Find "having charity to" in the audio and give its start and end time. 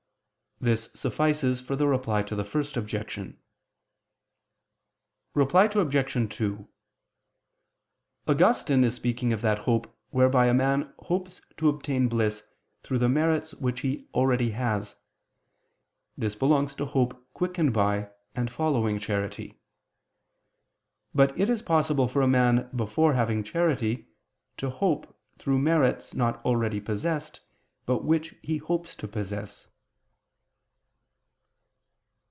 23.15-24.69